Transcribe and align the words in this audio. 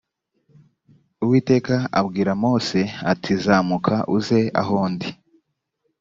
uwiteka 1.23 1.75
abwira 1.99 2.31
mose 2.43 2.79
ati 3.11 3.31
zamuka 3.43 3.95
uze 4.17 4.41
aho 4.61 4.77
ndi 4.93 5.09